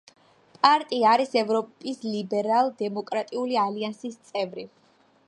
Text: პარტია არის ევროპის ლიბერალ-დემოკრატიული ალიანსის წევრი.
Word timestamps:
პარტია 0.65 1.11
არის 1.17 1.35
ევროპის 1.41 2.01
ლიბერალ-დემოკრატიული 2.13 3.63
ალიანსის 3.67 4.21
წევრი. 4.31 4.69